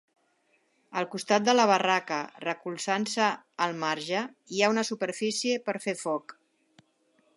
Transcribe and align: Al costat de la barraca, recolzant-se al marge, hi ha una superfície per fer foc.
Al 1.01 1.07
costat 1.15 1.43
de 1.49 1.53
la 1.57 1.65
barraca, 1.71 2.17
recolzant-se 2.45 3.27
al 3.67 3.77
marge, 3.85 4.25
hi 4.55 4.65
ha 4.65 4.71
una 4.75 4.85
superfície 4.91 5.61
per 5.69 5.77
fer 5.85 5.97
foc. 6.05 6.35